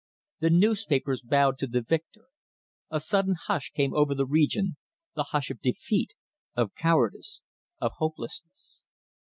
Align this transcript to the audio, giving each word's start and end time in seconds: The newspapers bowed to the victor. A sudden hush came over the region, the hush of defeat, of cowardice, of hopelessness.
The 0.39 0.49
newspapers 0.49 1.21
bowed 1.21 1.59
to 1.59 1.67
the 1.67 1.81
victor. 1.83 2.25
A 2.89 2.99
sudden 2.99 3.35
hush 3.39 3.69
came 3.69 3.93
over 3.93 4.15
the 4.15 4.25
region, 4.25 4.77
the 5.13 5.25
hush 5.29 5.51
of 5.51 5.61
defeat, 5.61 6.15
of 6.55 6.73
cowardice, 6.73 7.43
of 7.79 7.91
hopelessness. 7.97 8.87